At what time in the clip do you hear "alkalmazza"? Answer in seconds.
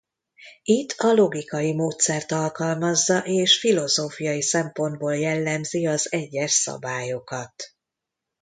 2.31-3.19